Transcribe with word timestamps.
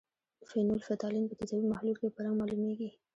فینول 0.49 0.79
فتالین 0.87 1.23
په 1.27 1.35
تیزابي 1.39 1.67
محلول 1.69 1.95
کې 1.99 2.13
په 2.15 2.19
رنګ 2.23 2.35
معلومیږي. 2.39 2.89